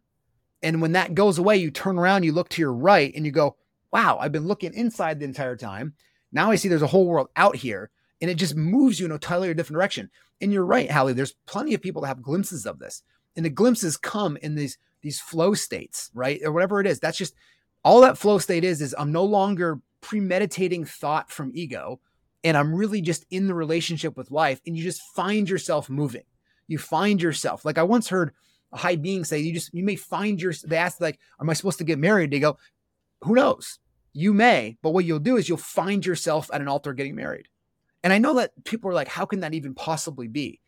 [0.61, 3.31] And when that goes away, you turn around, you look to your right, and you
[3.31, 3.57] go,
[3.91, 5.93] wow, I've been looking inside the entire time.
[6.31, 7.89] Now I see there's a whole world out here,
[8.21, 10.09] and it just moves you in a totally different direction.
[10.41, 11.13] And you're right, Hallie.
[11.13, 13.03] There's plenty of people that have glimpses of this,
[13.35, 16.99] and the glimpses come in these these flow states, right, or whatever it is.
[16.99, 17.35] That's just
[17.83, 18.81] all that flow state is.
[18.81, 21.99] Is I'm no longer premeditating thought from ego,
[22.43, 26.23] and I'm really just in the relationship with life, and you just find yourself moving.
[26.67, 27.63] You find yourself.
[27.63, 28.33] Like I once heard
[28.71, 30.53] a high being say, you just you may find your.
[30.65, 32.57] They asked like, "Am I supposed to get married?" They go,
[33.23, 33.77] "Who knows."
[34.15, 37.47] You may, but what you'll do is you'll find yourself at an altar getting married.
[38.03, 40.61] And I know that people are like, how can that even possibly be?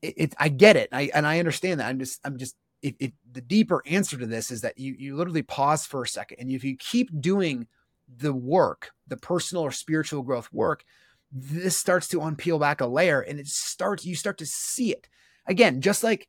[0.00, 0.88] It, it I get it.
[0.90, 1.86] I, and I understand that.
[1.86, 5.86] I'm just, I'm just, the deeper answer to this is that you, you literally pause
[5.86, 6.38] for a second.
[6.40, 7.68] And if you keep doing
[8.08, 10.84] the work, the personal or spiritual growth work,
[11.30, 15.08] this starts to unpeel back a layer and it starts, you start to see it
[15.46, 16.28] again, just like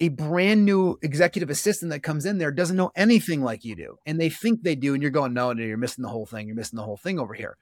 [0.00, 3.98] a brand new executive assistant that comes in there doesn't know anything like you do.
[4.06, 4.94] And they think they do.
[4.94, 6.46] And you're going, no, no, you're missing the whole thing.
[6.46, 7.56] You're missing the whole thing over here.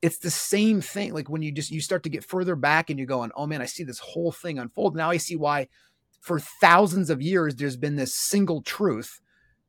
[0.00, 1.12] It's the same thing.
[1.12, 3.60] Like when you just, you start to get further back and you're going, oh man,
[3.60, 4.94] I see this whole thing unfold.
[4.94, 5.66] Now I see why
[6.20, 9.20] for thousands of years, there's been this single truth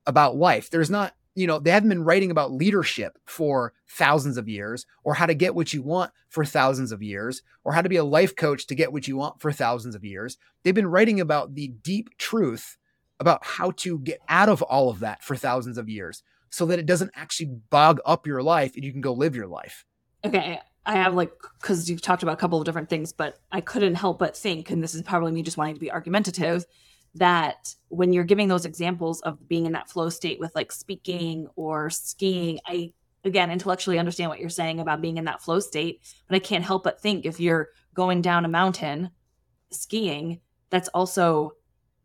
[0.06, 0.70] about life.
[0.70, 5.14] There's not you know, they haven't been writing about leadership for thousands of years or
[5.14, 8.04] how to get what you want for thousands of years or how to be a
[8.04, 10.38] life coach to get what you want for thousands of years.
[10.64, 12.78] They've been writing about the deep truth
[13.20, 16.80] about how to get out of all of that for thousands of years so that
[16.80, 19.86] it doesn't actually bog up your life and you can go live your life.
[20.26, 20.60] Okay.
[20.86, 23.96] I have like, because you've talked about a couple of different things, but I couldn't
[23.96, 26.66] help but think, and this is probably me just wanting to be argumentative,
[27.16, 31.48] that when you're giving those examples of being in that flow state with like speaking
[31.56, 36.02] or skiing, I again intellectually understand what you're saying about being in that flow state,
[36.28, 39.12] but I can't help but think if you're going down a mountain
[39.72, 40.40] skiing,
[40.70, 41.52] that's also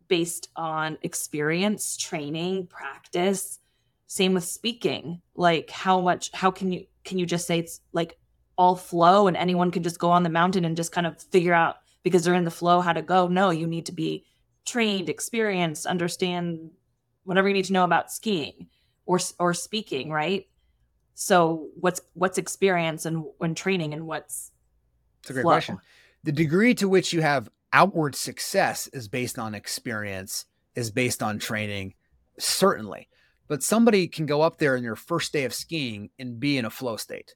[0.09, 3.59] based on experience, training, practice.
[4.09, 5.23] Same with speaking.
[5.35, 8.19] Like how much how can you can you just say it's like
[8.57, 11.55] all flow and anyone can just go on the mountain and just kind of figure
[11.55, 13.29] out because they're in the flow how to go?
[13.29, 14.25] No, you need to be
[14.65, 16.71] trained, experienced, understand
[17.25, 18.69] whatever you need to know about skiing
[19.05, 20.47] or or speaking, right?
[21.15, 24.53] So what's what's experience and when training and what's
[25.23, 25.53] It's a great flow?
[25.53, 25.79] question.
[26.25, 31.39] The degree to which you have outward success is based on experience, is based on
[31.39, 31.95] training,
[32.39, 33.09] certainly.
[33.49, 36.65] But somebody can go up there in your first day of skiing and be in
[36.65, 37.35] a flow state.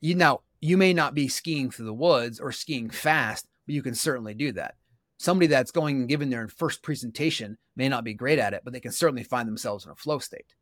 [0.00, 3.82] You now you may not be skiing through the woods or skiing fast, but you
[3.82, 4.74] can certainly do that
[5.18, 8.72] somebody that's going and giving their first presentation may not be great at it, but
[8.72, 10.54] they can certainly find themselves in a flow state.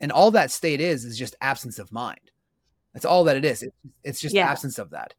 [0.00, 2.30] And all that state is is just absence of mind.
[2.94, 3.62] That's all that it is.
[3.62, 4.50] It's, it's just yeah.
[4.50, 5.14] absence of that.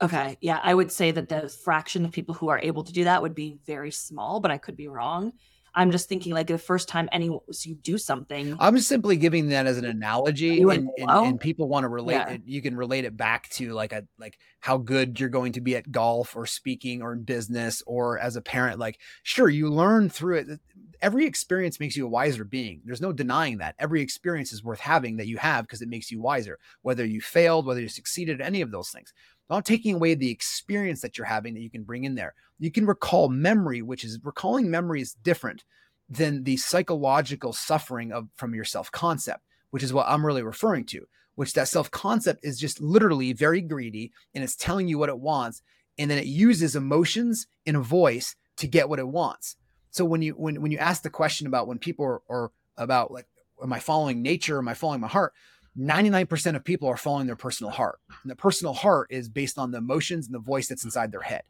[0.00, 0.36] Okay.
[0.40, 0.60] Yeah.
[0.62, 3.34] I would say that the fraction of people who are able to do that would
[3.34, 5.32] be very small, but I could be wrong.
[5.76, 8.56] I'm just thinking like the first time anyone you do something.
[8.58, 12.30] I'm simply giving that as an analogy, and, and, and, people want to relate yeah.
[12.30, 12.42] it.
[12.46, 15.76] You can relate it back to like a like how good you're going to be
[15.76, 18.78] at golf or speaking or in business or as a parent.
[18.78, 20.60] Like, sure, you learn through it.
[21.02, 22.80] Every experience makes you a wiser being.
[22.84, 23.74] There's no denying that.
[23.78, 26.58] Every experience is worth having that you have because it makes you wiser.
[26.82, 29.12] Whether you failed, whether you succeeded, any of those things
[29.48, 32.34] not taking away the experience that you're having that you can bring in there.
[32.58, 35.64] You can recall memory, which is recalling memory is different
[36.08, 41.06] than the psychological suffering of from your self-concept, which is what I'm really referring to,
[41.34, 45.62] which that self-concept is just literally very greedy and it's telling you what it wants.
[45.98, 49.56] And then it uses emotions in a voice to get what it wants.
[49.96, 53.10] So when you when when you ask the question about when people are, are about
[53.10, 53.26] like,
[53.62, 54.58] am I following nature?
[54.58, 55.32] Am I following my heart?
[55.78, 57.98] 99% of people are following their personal heart.
[58.22, 61.22] And the personal heart is based on the emotions and the voice that's inside their
[61.22, 61.44] head.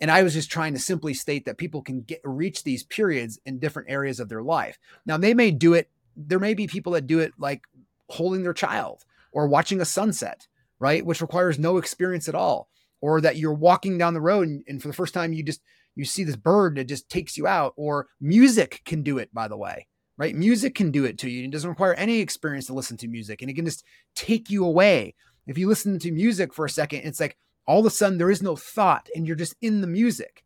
[0.00, 3.38] And I was just trying to simply state that people can get reach these periods
[3.44, 4.78] in different areas of their life.
[5.04, 5.90] Now they may do it.
[6.16, 7.64] There may be people that do it like
[8.08, 11.04] holding their child or watching a sunset, right?
[11.04, 12.70] Which requires no experience at all.
[13.02, 15.60] Or that you're walking down the road and, and for the first time you just
[15.94, 17.72] you see this bird that just takes you out.
[17.76, 20.34] Or music can do it, by the way right?
[20.34, 21.44] Music can do it to you.
[21.44, 24.64] It doesn't require any experience to listen to music and it can just take you
[24.64, 25.14] away.
[25.46, 28.30] If you listen to music for a second, it's like all of a sudden there
[28.30, 30.44] is no thought and you're just in the music.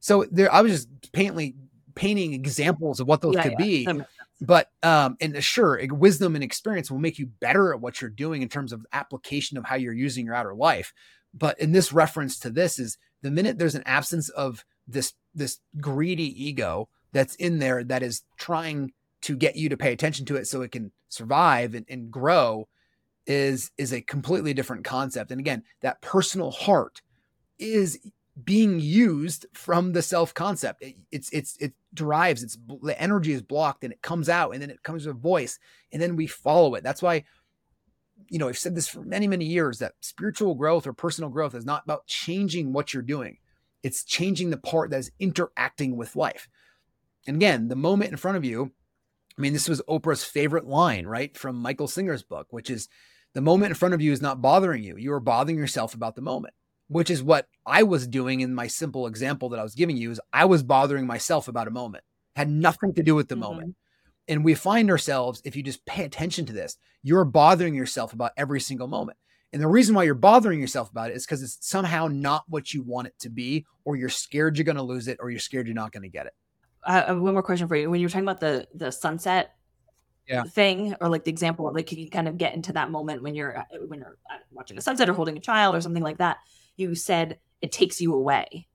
[0.00, 1.54] So there, I was just painting,
[1.94, 3.64] painting examples of what those yeah, could yeah.
[3.64, 3.88] be.
[4.40, 8.40] but um and sure wisdom and experience will make you better at what you're doing
[8.40, 10.92] in terms of application of how you're using your outer life
[11.34, 15.60] but in this reference to this is the minute there's an absence of this this
[15.80, 20.36] greedy ego that's in there that is trying to get you to pay attention to
[20.36, 22.68] it so it can survive and, and grow
[23.26, 25.30] is is a completely different concept.
[25.30, 27.02] And again that personal heart
[27.58, 27.98] is
[28.42, 33.42] being used from the self concept it, it's it's it derives it's the energy is
[33.42, 35.58] blocked and it comes out and then it comes with a voice
[35.92, 36.82] and then we follow it.
[36.82, 37.24] That's why
[38.28, 41.54] you know i've said this for many many years that spiritual growth or personal growth
[41.54, 43.38] is not about changing what you're doing
[43.82, 46.48] it's changing the part that is interacting with life
[47.26, 48.72] and again the moment in front of you
[49.38, 51.36] I mean, this was Oprah's favorite line, right?
[51.36, 52.88] From Michael Singer's book, which is
[53.34, 54.96] the moment in front of you is not bothering you.
[54.96, 56.54] You are bothering yourself about the moment,
[56.88, 60.10] which is what I was doing in my simple example that I was giving you
[60.10, 62.02] is I was bothering myself about a moment.
[62.34, 63.42] Had nothing to do with the mm-hmm.
[63.42, 63.76] moment.
[64.26, 68.32] And we find ourselves, if you just pay attention to this, you're bothering yourself about
[68.36, 69.18] every single moment.
[69.52, 72.74] And the reason why you're bothering yourself about it is because it's somehow not what
[72.74, 75.40] you want it to be, or you're scared you're going to lose it, or you're
[75.40, 76.34] scared you're not going to get it
[76.84, 77.90] uh, one more question for you.
[77.90, 79.54] When you were talking about the the sunset
[80.26, 80.44] yeah.
[80.44, 83.58] thing, or like the example, like you kind of get into that moment when you're
[83.58, 86.38] uh, when you're uh, watching a sunset or holding a child or something like that.
[86.76, 88.68] You said it takes you away.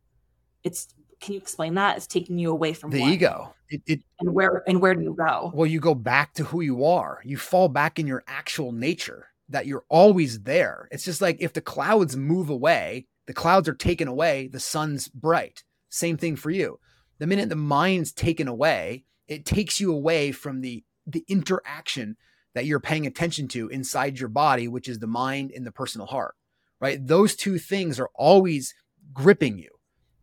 [0.63, 1.97] It's can you explain that?
[1.97, 3.11] It's taking you away from the what?
[3.11, 3.53] ego.
[3.69, 5.51] It, it, and where and where do you go?
[5.53, 7.21] Well, you go back to who you are.
[7.23, 9.27] You fall back in your actual nature.
[9.49, 10.87] That you're always there.
[10.91, 15.07] It's just like if the clouds move away, the clouds are taken away, the sun's
[15.07, 15.63] bright.
[15.89, 16.79] Same thing for you
[17.23, 22.17] the minute the mind's taken away, it takes you away from the the interaction
[22.53, 26.07] that you're paying attention to inside your body, which is the mind and the personal
[26.07, 26.35] heart.
[26.81, 27.05] Right?
[27.05, 28.73] Those two things are always
[29.13, 29.69] gripping you.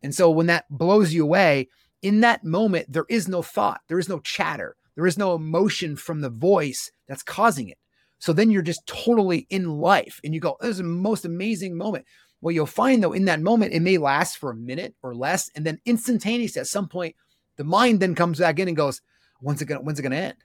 [0.02, 1.68] And so when that blows you away,
[2.02, 5.96] in that moment, there is no thought, there is no chatter, there is no emotion
[5.96, 7.78] from the voice that's causing it.
[8.20, 11.76] So then you're just totally in life and you go, this is the most amazing
[11.76, 12.04] moment.
[12.40, 15.50] Well, you'll find though in that moment, it may last for a minute or less.
[15.56, 17.16] And then instantaneously at some point,
[17.56, 19.00] the mind then comes back in and goes,
[19.40, 20.37] when's it gonna, when's it gonna end?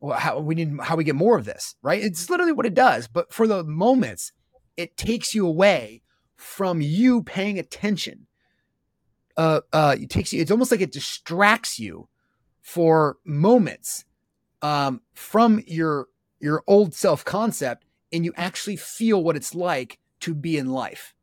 [0.00, 2.02] Well, how we need how we get more of this, right?
[2.02, 3.06] It's literally what it does.
[3.06, 4.32] But for the moments,
[4.76, 6.02] it takes you away
[6.34, 8.26] from you paying attention.
[9.36, 12.08] Uh, uh, it takes you, it's almost like it distracts you
[12.60, 14.04] for moments
[14.60, 16.08] um, from your
[16.42, 21.14] your old self concept, and you actually feel what it's like to be in life.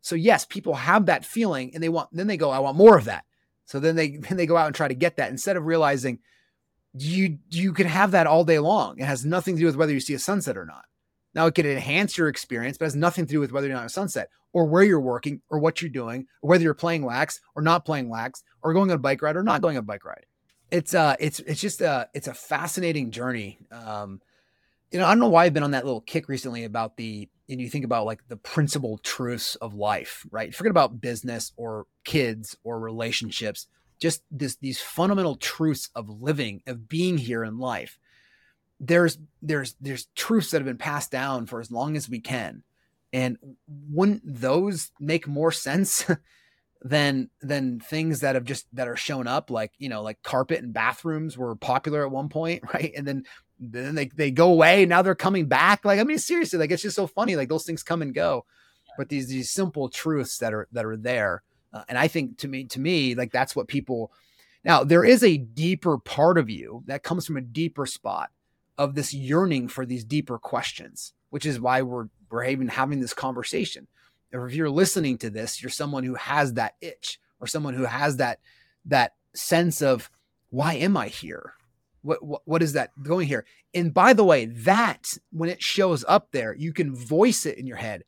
[0.00, 2.98] So yes, people have that feeling and they want then they go, I want more
[2.98, 3.24] of that.
[3.64, 6.18] So then they then they go out and try to get that instead of realizing
[6.92, 8.98] you you can have that all day long.
[8.98, 10.84] It has nothing to do with whether you see a sunset or not.
[11.34, 13.86] Now it can enhance your experience, but has nothing to do with whether you're not
[13.86, 17.40] a sunset or where you're working or what you're doing, or whether you're playing lax
[17.56, 19.86] or not playing lax, or going on a bike ride or not going on a
[19.86, 20.26] bike ride.
[20.70, 23.58] It's uh it's it's just a it's a fascinating journey.
[23.72, 24.20] Um,
[24.94, 27.28] you know, I don't know why I've been on that little kick recently about the
[27.48, 30.54] and you think about like the principal truths of life, right?
[30.54, 33.66] Forget about business or kids or relationships,
[34.00, 37.98] just this these fundamental truths of living, of being here in life.
[38.78, 42.62] There's there's there's truths that have been passed down for as long as we can.
[43.12, 46.08] And wouldn't those make more sense
[46.82, 50.62] than than things that have just that are shown up like, you know, like carpet
[50.62, 52.92] and bathrooms were popular at one point, right?
[52.96, 53.24] And then
[53.58, 54.84] then they, they go away.
[54.86, 55.84] Now they're coming back.
[55.84, 57.36] Like, I mean, seriously, like it's just so funny.
[57.36, 58.44] Like those things come and go,
[58.96, 61.42] but these, these simple truths that are, that are there.
[61.72, 64.12] Uh, and I think to me, to me, like that's what people,
[64.64, 68.30] now there is a deeper part of you that comes from a deeper spot
[68.78, 73.14] of this yearning for these deeper questions, which is why we're, we're even having this
[73.14, 73.86] conversation.
[74.32, 78.16] If you're listening to this, you're someone who has that itch or someone who has
[78.16, 78.40] that,
[78.86, 80.10] that sense of
[80.50, 81.54] why am I here?
[82.04, 83.46] What, what, what is that going here?
[83.72, 87.66] And by the way, that when it shows up there, you can voice it in
[87.66, 88.04] your head.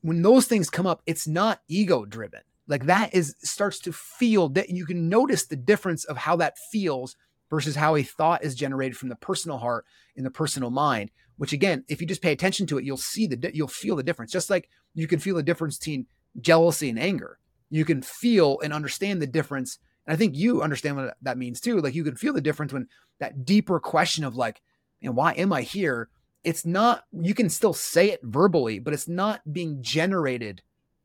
[0.00, 2.40] When those things come up, it's not ego driven.
[2.66, 6.58] Like that is starts to feel that you can notice the difference of how that
[6.72, 7.14] feels
[7.50, 9.84] versus how a thought is generated from the personal heart
[10.16, 11.10] in the personal mind.
[11.36, 14.02] Which again, if you just pay attention to it, you'll see the you'll feel the
[14.02, 14.32] difference.
[14.32, 16.06] Just like you can feel the difference between
[16.40, 17.38] jealousy and anger.
[17.68, 21.60] You can feel and understand the difference and I think you understand what that means
[21.60, 21.80] too.
[21.80, 22.88] Like you can feel the difference when
[23.18, 24.60] that deeper question of like,
[25.00, 26.08] you know, why am I here?
[26.44, 30.62] It's not, you can still say it verbally, but it's not being generated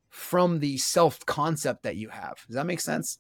[0.09, 2.43] from the self concept that you have.
[2.45, 3.17] Does that make sense?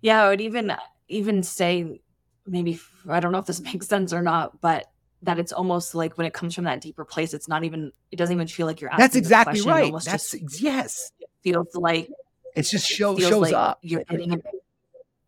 [0.00, 0.72] Yeah, I would even
[1.08, 2.00] even say
[2.46, 4.86] maybe I don't know if this makes sense or not, but
[5.22, 8.16] that it's almost like when it comes from that deeper place, it's not even it
[8.16, 9.02] doesn't even feel like you're asking.
[9.02, 9.92] That's exactly right.
[10.04, 11.10] That's yes.
[11.42, 12.08] feels like
[12.56, 13.78] it's just show, shows like up.
[13.82, 14.44] You're hitting it.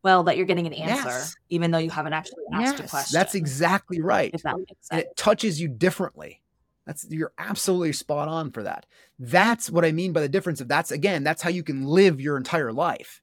[0.02, 1.36] well, that you're getting an answer, Yes.
[1.50, 3.18] even though you haven't actually asked a question.
[3.18, 4.30] that's exactly right.
[4.34, 6.42] If that makes and it touches you differently.
[6.86, 8.86] That's you're absolutely spot on for that.
[9.18, 12.18] That's what I mean by the difference of that's again, that's how you can live
[12.20, 13.20] your entire life.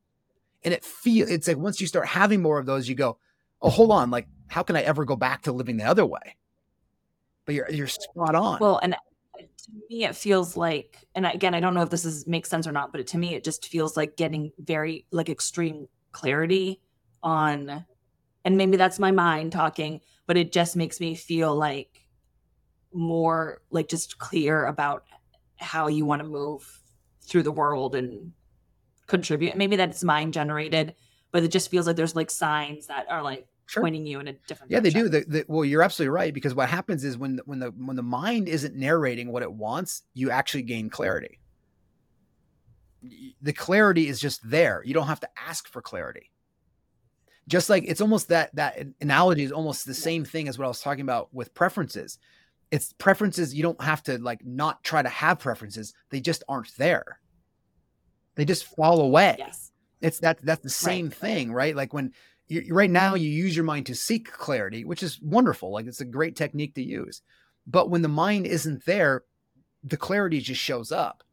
[0.64, 3.18] And it feel it's like once you start having more of those, you go,
[3.62, 6.38] oh, hold on, like how can I ever go back to living the other way?
[7.46, 8.60] But you're you're spot on.
[8.60, 8.96] Well, and
[9.66, 12.68] to me, it feels like, and again, I don't know if this is makes sense
[12.68, 16.82] or not, but to me, it just feels like getting very like extreme clarity
[17.24, 17.86] on,
[18.44, 22.08] and maybe that's my mind talking, but it just makes me feel like
[22.94, 25.04] more like just clear about
[25.58, 26.82] how you want to move
[27.22, 28.32] through the world and
[29.08, 29.58] contribute.
[29.58, 30.96] Maybe that's mind generated,
[31.32, 33.84] but it just feels like there's like signs that are like sure.
[33.84, 34.72] pointing you in a different.
[34.72, 35.10] Yeah, they do.
[35.10, 38.04] The, the, well, you're absolutely right because what happens is when when the when the
[38.04, 41.40] mind isn't narrating what it wants, you actually gain clarity.
[43.42, 44.82] The clarity is just there.
[44.86, 46.32] You don't have to ask for clarity.
[47.48, 50.68] Just like it's almost that that analogy is almost the same thing as what I
[50.68, 52.18] was talking about with preferences.
[52.72, 55.94] It's preferences you don't have to like not try to have preferences.
[56.10, 57.20] They just aren't there.
[58.36, 59.72] They just fall away Yes.
[60.02, 62.12] it's that that's the same thing right like when
[62.48, 66.02] you right now you use your mind to seek clarity which is wonderful like it's
[66.02, 67.22] a great technique to use
[67.68, 69.24] but when the mind isn't there
[69.84, 71.24] the clarity just shows up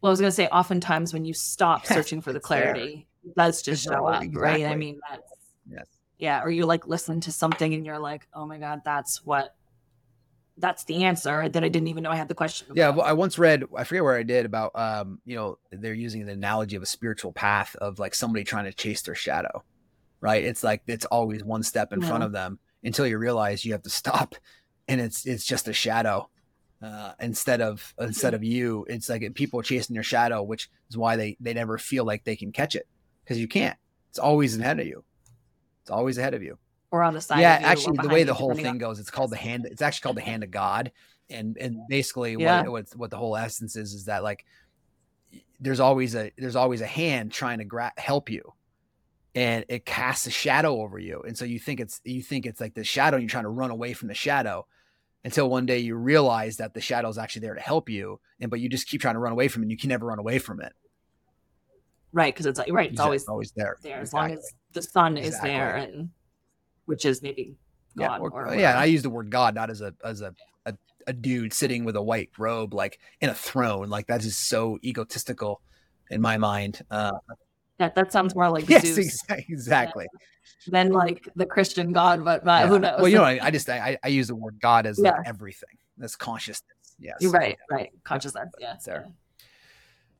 [0.00, 2.40] Well, I was going to say, oftentimes when you stop Yes, searching for the there.
[2.40, 4.64] clarity, that's just show up, right?
[4.66, 5.22] I mean, that's
[5.68, 5.86] yes
[6.18, 6.42] yeah.
[6.42, 9.54] Or you like listen to something and you're like, oh my god, that's what,
[10.58, 12.68] that's the answer that I didn't even know I had the question.
[12.74, 15.92] yeah well, i once read i forget where i did about um you know they're
[15.92, 19.62] using the analogy of a spiritual path of like somebody trying to chase their shadow
[20.20, 20.44] right?
[20.44, 23.82] It's like it's always one step in front of them until you realize you have
[23.82, 24.34] to stop
[24.88, 26.28] and it's it's just a shadow
[26.82, 28.84] uh, instead of instead of you.
[28.88, 32.36] It's like people chasing your shadow which is why they they never feel like they
[32.36, 32.86] can catch it
[33.24, 33.76] because you can't.
[34.10, 35.04] It's always ahead of you.
[35.82, 36.58] It's always ahead of you.
[36.90, 37.40] Or on the side.
[37.40, 39.66] yeah of you actually the way the whole thing on- goes it's called the hand
[39.66, 40.92] it's actually called the hand of god.
[41.28, 42.62] And and basically Yeah.
[42.62, 44.44] what what, what the whole essence is is that like
[45.58, 48.52] there's always a there's always a hand trying to gra- help you
[49.36, 52.60] and it casts a shadow over you and so you think it's you think it's
[52.60, 54.66] like the shadow and you're trying to run away from the shadow
[55.24, 58.50] until one day you realize that the shadow is actually there to help you and
[58.50, 60.18] but you just keep trying to run away from it and you can never run
[60.18, 60.72] away from it
[62.16, 62.34] right?
[62.34, 65.38] Because it's like right, it's always always there there as long as the sun is
[65.40, 66.10] there, and
[66.86, 67.54] which is maybe
[67.94, 68.20] yeah, God.
[68.20, 68.78] or- or yeah.
[68.78, 70.34] I use the word God not as a as a,
[70.64, 70.74] a
[71.06, 73.88] a dude sitting with a white robe like in a throne.
[73.88, 75.60] Like that is so egotistical
[76.10, 76.82] in my mind.
[76.90, 77.12] Uh,
[77.78, 80.06] that that sounds more like yes, Zeus exa- exactly.
[80.68, 82.66] than like the Christian God, but, but Yeah.
[82.68, 83.00] who knows?
[83.00, 85.76] Well, you know, I, I just I, I use the word God as like everything.
[85.98, 86.72] That's consciousness.
[86.98, 87.90] Yes, You're right, right.
[88.04, 88.74] Consciousness, yeah.
[88.74, 89.06] It's there.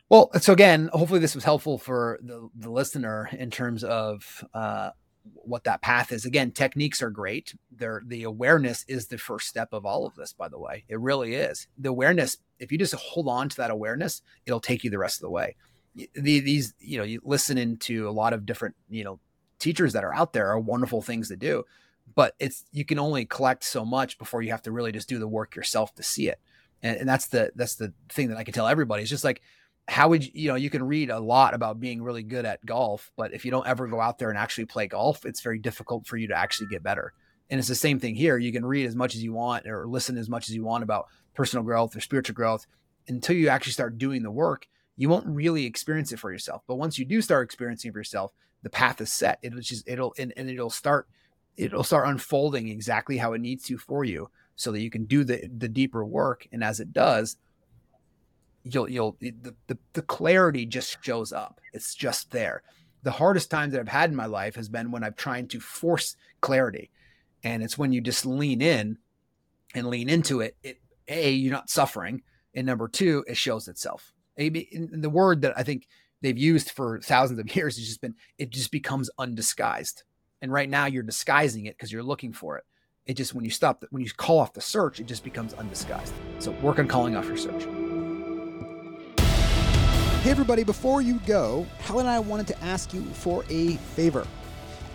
[0.08, 4.90] Well, so again, hopefully this was helpful for the, the listener in terms of uh,
[5.32, 6.24] what that path is.
[6.24, 7.54] Again, techniques are great.
[7.72, 10.84] They're, the awareness is the first step of all of this, by the way.
[10.88, 11.66] It really is.
[11.76, 15.18] The awareness, if you just hold on to that awareness, it'll take you the rest
[15.18, 15.56] of the way.
[15.96, 19.18] The, these, you know, you listen into a lot of different, you know,
[19.58, 21.64] teachers that are out there are wonderful things to do,
[22.14, 25.18] but it's, you can only collect so much before you have to really just do
[25.18, 26.38] the work yourself to see it.
[26.82, 29.02] And, and that's the, that's the thing that I can tell everybody.
[29.02, 29.40] It's just like,
[29.88, 32.64] how would you, you know you can read a lot about being really good at
[32.66, 35.58] golf but if you don't ever go out there and actually play golf it's very
[35.58, 37.12] difficult for you to actually get better
[37.50, 39.86] and it's the same thing here you can read as much as you want or
[39.86, 42.66] listen as much as you want about personal growth or spiritual growth
[43.08, 44.66] until you actually start doing the work
[44.96, 46.62] you won't really experience it for yourself.
[46.66, 48.32] But once you do start experiencing it for yourself
[48.66, 49.38] the path is set.
[49.42, 51.06] It'll just it'll and, and it'll start
[51.56, 55.22] it'll start unfolding exactly how it needs to for you so that you can do
[55.22, 56.48] the the deeper work.
[56.50, 57.36] And as it does
[58.64, 61.60] you'll you'll the, the the clarity just shows up.
[61.72, 62.64] It's just there.
[63.04, 65.60] The hardest times that i've had in my life has been when i'm trying to
[65.60, 66.90] force clarity.
[67.44, 68.98] And it's when you just lean in
[69.76, 72.22] and lean into it it a you're not suffering.
[72.52, 75.86] And number two it shows itself the word that i think
[76.22, 80.02] they've used for thousands of years has just been it just becomes undisguised
[80.42, 82.64] and right now you're disguising it because you're looking for it
[83.06, 86.14] it just when you stop when you call off the search it just becomes undisguised
[86.38, 87.66] so work on calling off your search
[90.26, 94.26] Hey, everybody, before you go, Hallie and I wanted to ask you for a favor.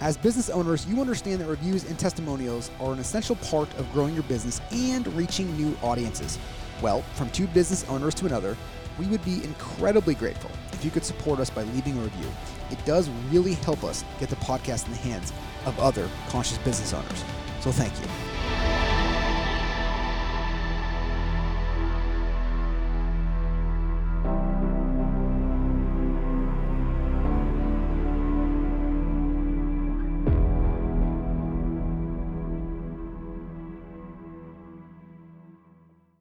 [0.02, 4.14] As business owners, you understand that reviews and testimonials are an essential part of growing
[4.14, 6.38] your business and reaching new audiences.
[6.82, 8.58] Well, from two business owners to another,
[9.02, 12.30] we would be incredibly grateful if you could support us by leaving a review.
[12.70, 15.34] It does really help us get the podcast in the hands
[15.66, 17.24] of other conscious business owners.
[17.62, 18.81] So thank you.